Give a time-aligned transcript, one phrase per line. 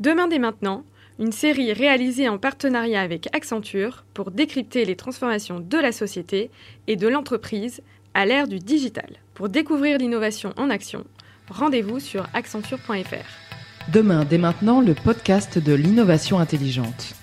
[0.00, 0.82] Demain dès maintenant,
[1.18, 6.50] une série réalisée en partenariat avec Accenture pour décrypter les transformations de la société
[6.86, 7.82] et de l'entreprise
[8.14, 9.18] à l'ère du digital.
[9.34, 11.04] Pour découvrir l'innovation en action,
[11.50, 13.90] rendez-vous sur accenture.fr.
[13.92, 17.14] Demain dès maintenant, le podcast de l'innovation intelligente.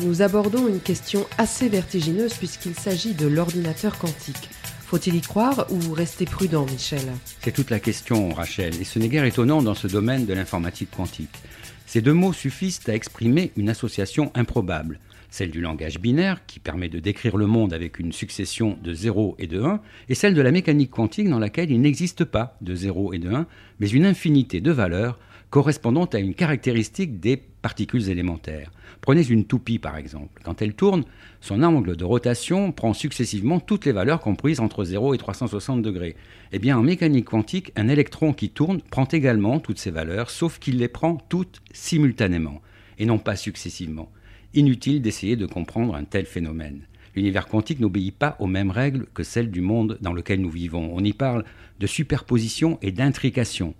[0.00, 4.48] Nous abordons une question assez vertigineuse puisqu'il s'agit de l'ordinateur quantique.
[4.88, 7.02] Faut-il y croire ou rester prudent, Michel
[7.42, 10.90] C'est toute la question, Rachel, et ce n'est guère étonnant dans ce domaine de l'informatique
[10.90, 11.36] quantique.
[11.84, 16.88] Ces deux mots suffisent à exprimer une association improbable, celle du langage binaire, qui permet
[16.88, 20.40] de décrire le monde avec une succession de 0 et de 1, et celle de
[20.40, 23.46] la mécanique quantique dans laquelle il n'existe pas de 0 et de 1,
[23.80, 25.18] mais une infinité de valeurs
[25.50, 28.70] correspondant à une caractéristique des particules élémentaires.
[29.00, 30.40] Prenez une toupie par exemple.
[30.44, 31.04] Quand elle tourne,
[31.40, 36.16] son angle de rotation prend successivement toutes les valeurs comprises entre 0 et 360 degrés.
[36.52, 40.58] Eh bien, en mécanique quantique, un électron qui tourne prend également toutes ces valeurs, sauf
[40.58, 42.60] qu'il les prend toutes simultanément,
[42.98, 44.10] et non pas successivement.
[44.54, 46.82] Inutile d'essayer de comprendre un tel phénomène.
[47.14, 50.90] L'univers quantique n'obéit pas aux mêmes règles que celles du monde dans lequel nous vivons.
[50.94, 51.44] On y parle
[51.80, 53.74] de superposition et d'intrication.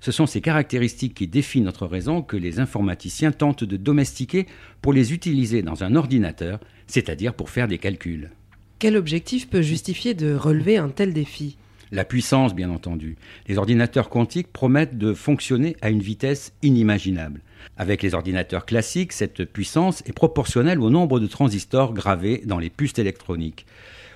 [0.00, 4.46] Ce sont ces caractéristiques qui défient notre raison que les informaticiens tentent de domestiquer
[4.82, 8.30] pour les utiliser dans un ordinateur, c'est-à-dire pour faire des calculs.
[8.78, 11.56] Quel objectif peut justifier de relever un tel défi?
[11.92, 13.16] La puissance, bien entendu.
[13.46, 17.40] Les ordinateurs quantiques promettent de fonctionner à une vitesse inimaginable.
[17.76, 22.70] Avec les ordinateurs classiques, cette puissance est proportionnelle au nombre de transistors gravés dans les
[22.70, 23.66] puces électroniques.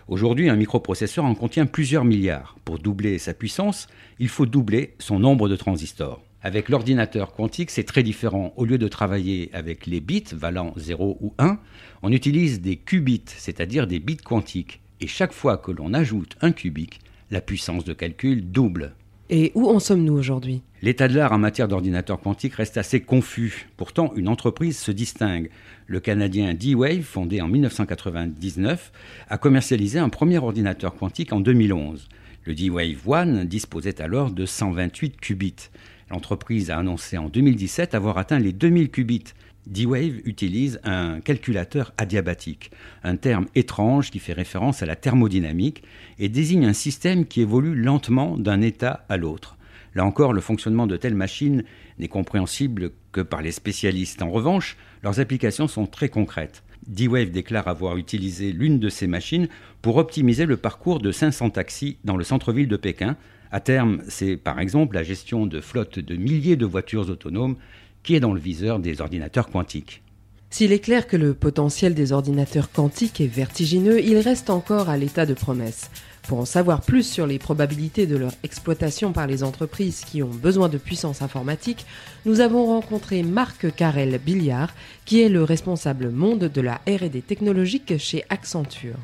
[0.08, 2.56] Aujourd'hui, un microprocesseur en contient plusieurs milliards.
[2.64, 6.22] Pour doubler sa puissance, il faut doubler son nombre de transistors.
[6.40, 8.54] Avec l'ordinateur quantique, c'est très différent.
[8.56, 11.58] Au lieu de travailler avec les bits valant 0 ou 1,
[12.02, 14.80] on utilise des qubits, c'est-à-dire des bits quantiques.
[15.02, 16.88] Et chaque fois que l'on ajoute un qubit,
[17.30, 18.94] la puissance de calcul double.
[19.28, 20.62] Et où en sommes-nous aujourd'hui?
[20.80, 23.66] L'état de l'art en matière d'ordinateur quantique reste assez confus.
[23.76, 25.50] Pourtant, une entreprise se distingue.
[25.88, 28.92] Le Canadien D-Wave, fondé en 1999,
[29.28, 32.08] a commercialisé un premier ordinateur quantique en 2011.
[32.44, 35.70] Le D-Wave One disposait alors de 128 qubits.
[36.12, 39.34] L'entreprise a annoncé en 2017 avoir atteint les 2000 qubits.
[39.66, 42.70] D-Wave utilise un calculateur adiabatique,
[43.02, 45.82] un terme étrange qui fait référence à la thermodynamique
[46.20, 49.57] et désigne un système qui évolue lentement d'un état à l'autre.
[49.94, 51.64] Là encore, le fonctionnement de telles machines
[51.98, 54.22] n'est compréhensible que par les spécialistes.
[54.22, 56.62] En revanche, leurs applications sont très concrètes.
[56.86, 59.48] D-Wave déclare avoir utilisé l'une de ces machines
[59.82, 63.16] pour optimiser le parcours de 500 taxis dans le centre-ville de Pékin.
[63.50, 67.56] À terme, c'est par exemple la gestion de flottes de milliers de voitures autonomes
[68.02, 70.02] qui est dans le viseur des ordinateurs quantiques.
[70.50, 74.96] S'il est clair que le potentiel des ordinateurs quantiques est vertigineux, il reste encore à
[74.96, 75.90] l'état de promesse.
[76.28, 80.28] Pour en savoir plus sur les probabilités de leur exploitation par les entreprises qui ont
[80.28, 81.86] besoin de puissance informatique,
[82.26, 84.74] nous avons rencontré Marc Carrel Billiard,
[85.06, 88.96] qui est le responsable monde de la RD technologique chez Accenture.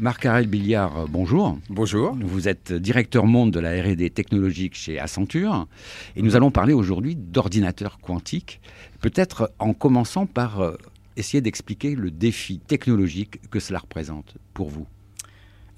[0.00, 1.56] Marc-Arel Billiard, euh, bonjour.
[1.70, 2.18] Bonjour.
[2.20, 5.68] Vous êtes directeur monde de la R&D technologique chez Accenture
[6.16, 8.60] et nous allons parler aujourd'hui d'ordinateurs quantiques,
[9.00, 10.74] peut-être en commençant par euh,
[11.16, 14.88] essayer d'expliquer le défi technologique que cela représente pour vous.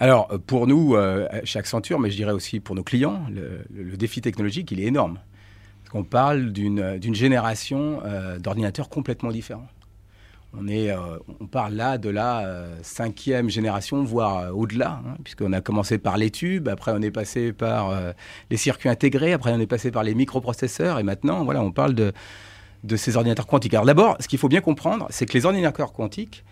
[0.00, 4.20] Alors, pour nous, euh, chez Accenture, mais je dirais aussi pour nos clients, le, défi
[4.20, 5.18] technologique, il est énorme.
[5.94, 8.02] On parle d'une génération
[8.38, 9.68] d'ordinateurs complètement différents.
[10.56, 15.16] On, est, euh, on parle là de la euh, cinquième génération, voire euh, au-delà, hein,
[15.22, 17.94] puisqu'on a commencé par les tubes, après on est passé par
[18.50, 21.94] les circuits intégrés, après on est passé par les microprocesseurs, et maintenant, voilà, on parle
[21.94, 22.12] de,
[22.84, 23.74] de ces ordinateurs quantiques.
[23.74, 26.44] Alors d'abord, ce qu'il faut bien comprendre, c'est que les ordinateurs quantiques,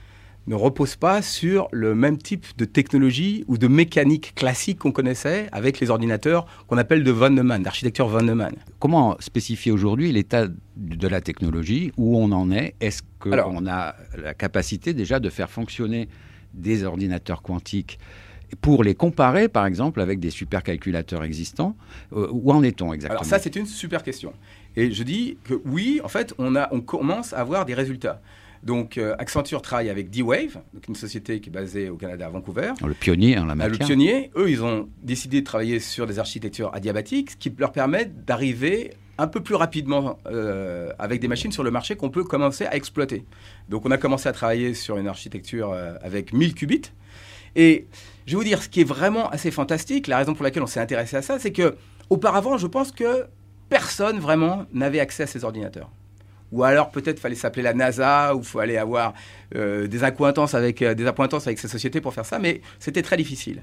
[0.46, 5.48] ne repose pas sur le même type de technologie ou de mécanique classique qu'on connaissait
[5.52, 8.54] avec les ordinateurs qu'on appelle de von Neumann, d'architecture von Neumann.
[8.78, 10.46] Comment spécifier aujourd'hui l'état
[10.76, 12.74] de la technologie, où on en est?
[12.80, 16.08] Est-ce qu'on a la capacité déjà de faire fonctionner
[16.54, 17.98] des ordinateurs quantiques
[18.60, 21.76] pour les comparer, par exemple, avec des supercalculateurs existants?
[22.12, 23.20] Euh, Où en est-on exactement?
[23.20, 24.32] Alors ça, c'est une super question.
[24.76, 28.22] Et je dis que oui, en fait, on, a, on commence à avoir des résultats.
[28.62, 32.72] Donc euh, Accenture travaille avec D-Wave, une société qui est basée au Canada à Vancouver.
[32.84, 33.78] Le pionnier en la matière.
[33.78, 34.30] Le pionnier.
[34.36, 38.91] Eux, ils ont décidé de travailler sur des architectures adiabatiques, ce qui leur permet d'arriver
[39.18, 42.76] un peu plus rapidement euh, avec des machines sur le marché qu'on peut commencer à
[42.76, 43.24] exploiter.
[43.68, 46.92] Donc on a commencé à travailler sur une architecture euh, avec 1000 qubits.
[47.54, 47.86] Et
[48.26, 50.66] je vais vous dire, ce qui est vraiment assez fantastique, la raison pour laquelle on
[50.66, 51.76] s'est intéressé à ça, c'est que
[52.10, 53.26] auparavant, je pense que
[53.68, 55.91] personne vraiment n'avait accès à ces ordinateurs
[56.53, 59.15] ou alors peut-être fallait s'appeler la NASA, ou fallait avoir
[59.54, 63.03] euh, des, accointances avec, euh, des accointances avec ces sociétés pour faire ça, mais c'était
[63.03, 63.63] très difficile.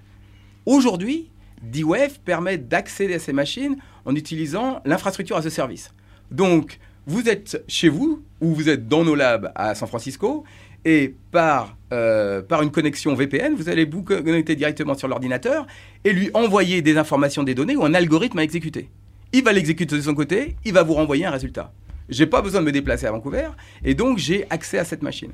[0.65, 1.29] Aujourd'hui,
[1.61, 3.75] D-Wave permet d'accéder à ces machines
[4.05, 5.93] en utilisant l'infrastructure à ce service.
[6.31, 10.43] Donc, vous êtes chez vous ou vous êtes dans nos labs à San Francisco
[10.85, 15.65] et par, euh, par une connexion VPN, vous allez vous connecter directement sur l'ordinateur
[16.03, 18.89] et lui envoyer des informations, des données ou un algorithme à exécuter.
[19.31, 21.71] Il va l'exécuter de son côté, il va vous renvoyer un résultat.
[22.09, 23.49] J'ai pas besoin de me déplacer à Vancouver
[23.83, 25.31] et donc j'ai accès à cette machine.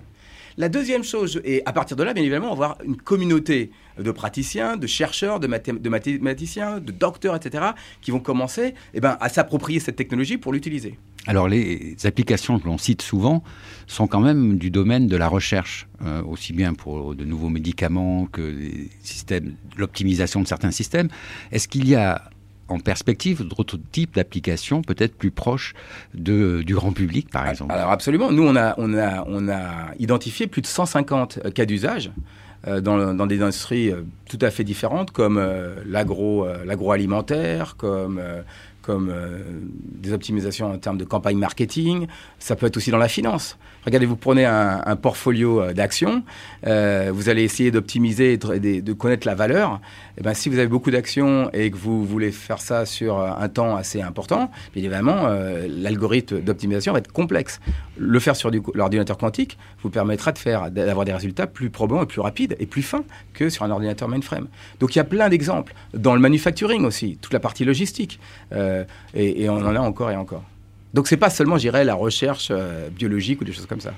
[0.58, 3.72] La deuxième chose, et à partir de là, bien évidemment, on va avoir une communauté
[3.98, 7.64] de praticiens, de chercheurs, de, mathématiciens, de docteurs, etc.,
[8.02, 10.98] qui vont commencer eh ben, à s'approprier cette technologie pour l'utiliser.
[11.28, 13.42] Alors les applications que l'on cite souvent
[13.88, 18.26] sont quand même du domaine de la recherche, euh, aussi bien pour de nouveaux médicaments
[18.26, 18.54] que
[19.78, 21.08] l'optimisation de certains systèmes.
[21.52, 22.30] Est-ce qu'il y a
[22.70, 25.74] en perspective d'autres types d'applications peut-être plus proches
[26.14, 28.32] de, du grand public, par exemple Alors absolument.
[28.32, 32.12] Nous, on a, on a, on a identifié plus de 150 cas d'usage.
[32.68, 38.22] Euh, dans, dans, des industries euh, tout à fait différentes comme euh, l'agro, l'agroalimentaire, comme
[38.82, 39.14] comme
[39.64, 42.08] des optimisations en termes de campagne marketing.
[42.40, 43.58] Ça peut être aussi dans la finance.
[43.86, 46.24] Regardez, vous prenez un, portfolio euh, d'actions,
[46.68, 49.80] euh, vous allez essayer d'optimiser, de, de, connaître la valeur.
[50.18, 53.20] Et eh ben, si vous avez beaucoup d'actions et que vous voulez faire ça sur
[53.20, 57.62] un temps assez important, évidemment, euh, l'algorithme d'optimisation va être complexe.
[57.98, 62.06] Le faire sur l'ordinateur quantique vous permettra de faire, d'avoir des résultats plus probants et
[62.06, 63.04] plus rapides et plus fins
[63.34, 64.48] que sur un ordinateur mainframe.
[64.80, 65.74] Donc il y a plein d'exemples.
[65.94, 68.20] Dans le manufacturing aussi, toute la partie logistique.
[69.14, 70.44] Et, et on en a encore et encore.
[70.94, 73.94] Donc c'est pas seulement, j'irais, la recherche euh, biologique ou des choses comme ça.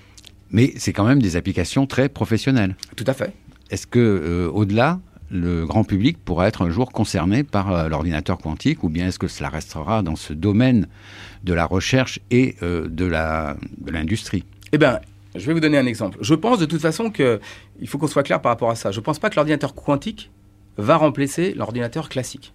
[0.49, 2.75] Mais c'est quand même des applications très professionnelles.
[2.95, 3.33] Tout à fait.
[3.69, 8.37] Est-ce que euh, au-delà, le grand public pourra être un jour concerné par euh, l'ordinateur
[8.37, 10.87] quantique, ou bien est-ce que cela restera dans ce domaine
[11.43, 13.05] de la recherche et de
[13.89, 14.43] l'industrie?
[14.73, 14.99] Eh bien,
[15.33, 16.17] je vais vous donner un exemple.
[16.21, 18.91] Je pense de toute façon qu'il faut qu'on soit clair par rapport à ça.
[18.91, 20.29] Je ne pense pas que l'ordinateur quantique
[20.77, 22.53] va remplacer l'ordinateur classique.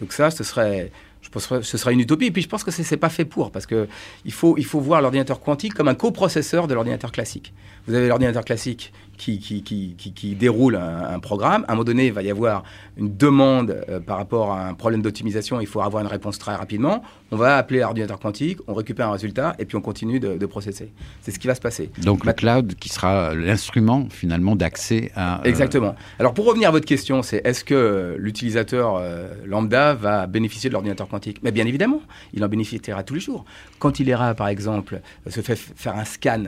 [0.00, 0.90] Donc ça, ce serait
[1.26, 2.26] je pense que ce sera une utopie.
[2.26, 3.86] Et puis je pense que ce n'est pas fait pour, parce qu'il
[4.30, 7.52] faut, il faut voir l'ordinateur quantique comme un coprocesseur de l'ordinateur classique.
[7.88, 11.64] Vous avez l'ordinateur classique qui, qui, qui, qui déroule un, programme.
[11.66, 12.62] À un moment donné, il va y avoir
[12.96, 15.60] une demande euh, par rapport à un problème d'optimisation.
[15.60, 17.02] Il faut avoir une réponse très rapidement.
[17.30, 20.46] On va appeler l'ordinateur quantique, on récupère un résultat et puis on continue de, de
[20.46, 20.92] processer.
[21.22, 21.90] C'est ce qui va se passer.
[22.02, 25.40] Donc le cloud qui sera l'instrument finalement d'accès à...
[25.40, 25.94] Euh, Exactement.
[26.18, 30.74] Alors pour revenir à votre question, c'est est-ce que l'utilisateur euh, lambda va bénéficier de
[30.74, 32.02] l'ordinateur quantique Mais bien évidemment,
[32.32, 33.44] il en bénéficiera tous les jours.
[33.78, 36.44] Quand il ira par exemple se fait faire un scan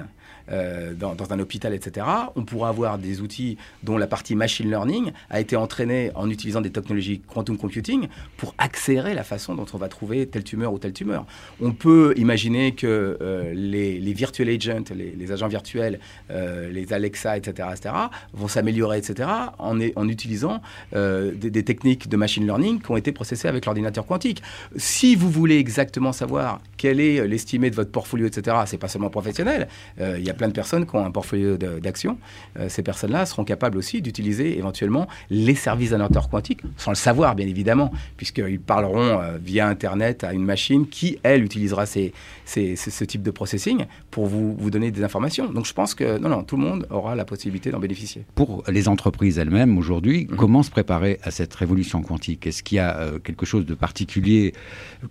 [0.50, 2.06] euh, dans, un hôpital, etc.,
[2.36, 6.60] on pourra avoir des outils dont la partie machine learning a été entraînée en utilisant
[6.62, 8.08] des technologies quantum computing
[8.38, 11.26] pour accélérer la façon dont on va trouver telle tumeur ou telle tumeur.
[11.60, 16.00] On peut imaginer que euh, les, virtual agents, les, agents virtuels,
[16.30, 17.94] euh, les Alexa, etc., etc.,
[18.32, 19.28] vont s'améliorer, etc.,
[19.58, 20.62] en, en utilisant
[20.92, 24.42] des, des, techniques de machine learning qui ont été processées avec l'ordinateur quantique.
[24.76, 29.10] Si vous voulez exactement savoir quel est l'estimé de votre portfolio, etc., c'est pas seulement
[29.10, 29.68] professionnel.
[29.98, 32.16] Il y a plein de personnes qui ont un portfolio d'actions.
[32.58, 36.96] Euh, ces personnes-là seront capables aussi d'utiliser éventuellement les services d'un ordinateur quantique, sans le
[36.96, 42.14] savoir bien évidemment, puisqu'ils parleront euh, via Internet à une machine qui, elle, utilisera ces,
[42.46, 45.52] ce type de processing pour vous, vous donner des informations.
[45.52, 48.24] Donc je pense que non, non, tout le monde aura la possibilité d'en bénéficier.
[48.34, 50.36] Pour les entreprises elles-mêmes aujourd'hui, mhm.
[50.36, 52.46] comment se préparer à cette révolution quantique?
[52.46, 54.54] Est-ce qu'il y a euh, quelque chose de particulier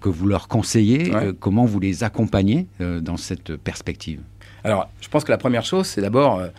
[0.02, 1.12] que vous leur conseillez?
[1.40, 4.22] Comment vous les accompagnez dans cette perspective?
[4.68, 6.50] Alors, je pense que la première chose, c'est d'abord, euh,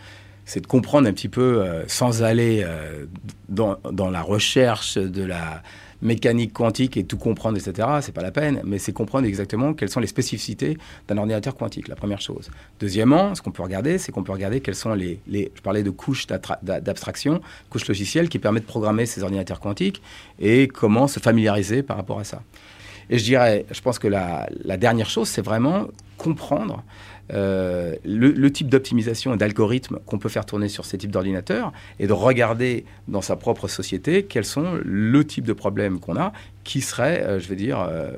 [0.47, 3.05] c'est de comprendre un petit peu, euh, sans aller euh,
[3.50, 3.77] dans,
[4.11, 5.62] la recherche de la
[6.00, 7.87] mécanique quantique et tout comprendre, etc.
[8.00, 11.87] C'est pas la peine, mais c'est comprendre exactement quelles sont les spécificités d'un ordinateur quantique,
[11.87, 12.50] la première chose.
[12.81, 15.91] Deuxièmement, ce qu'on peut regarder, c'est qu'on peut regarder quelles sont les, je parlais de
[15.91, 16.27] couches
[16.62, 20.00] d'abstraction, couches logicielles qui permettent de programmer ces ordinateurs quantiques
[20.38, 22.43] et comment se familiariser par rapport à ça.
[23.11, 26.83] Et je dirais, je pense que la dernière chose, c'est vraiment comprendre
[27.33, 32.07] euh, le, type d'optimisation et d'algorithme qu'on peut faire tourner sur ces types d'ordinateurs et
[32.07, 36.33] de regarder dans sa propre société quels sont le type de problèmes qu'on a
[36.65, 38.13] qui serait, euh, je veux dire, euh,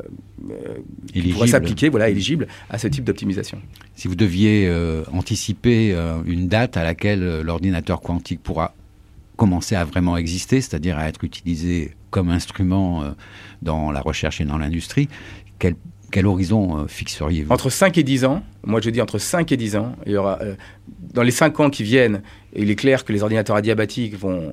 [1.32, 3.60] pourrait s'appliquer, voilà, éligible à ce type d'optimisation.
[3.96, 4.72] Si vous deviez
[5.12, 8.74] anticiper une date à laquelle l'ordinateur quantique pourra
[9.36, 13.14] commencer à vraiment exister, c'est-à-dire à être utilisé comme instrument
[13.62, 15.08] dans la recherche et dans l'industrie,
[15.58, 15.74] quel,
[16.10, 19.76] quel horizon fixeriez-vous Entre 5 et 10 ans, moi je dis entre 5 et 10
[19.76, 20.54] ans, il y aura, euh,
[21.14, 22.22] dans les 5 ans qui viennent,
[22.54, 24.52] il est clair que les ordinateurs adiabatiques vont,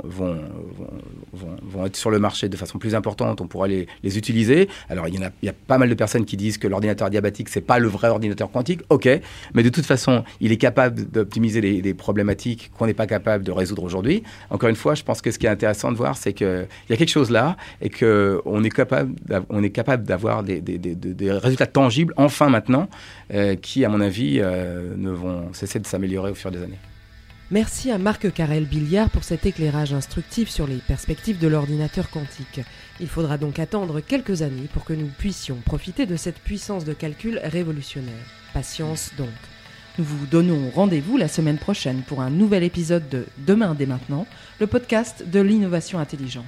[1.37, 4.67] vont, être sur le marché de façon plus importante, on pourra les, utiliser.
[4.89, 7.79] Alors il y, a, pas mal de personnes qui disent que l'ordinateur adiabatique, c'est pas
[7.79, 9.09] le vrai ordinateur quantique, ok,
[9.53, 13.51] mais de toute façon, il est capable d'optimiser des, problématiques qu'on n'est pas capable de
[13.51, 14.23] résoudre aujourd'hui.
[14.49, 16.93] Encore une fois, je pense que ce qui est intéressant de voir, c'est qu'il y
[16.93, 19.13] a quelque chose là et qu'on est capable,
[19.49, 20.61] on est capable d'avoir des,
[21.31, 22.87] résultats tangibles, enfin maintenant,
[23.33, 26.79] euh, qui, à mon avis, euh, ne vont cesser de s'améliorer au fur des années.
[27.49, 32.59] Merci à Marc Carrel Billiard pour cet éclairage instructif sur les perspectives de l'ordinateur quantique.
[32.99, 36.91] Il faudra donc attendre quelques années pour que nous puissions profiter de cette puissance de
[36.91, 38.25] calcul révolutionnaire.
[38.53, 39.29] Patience donc.
[39.97, 44.27] Nous vous donnons rendez-vous la semaine prochaine pour un nouvel épisode de Demain dès maintenant,
[44.59, 46.43] le podcast de l'innovation intelligente.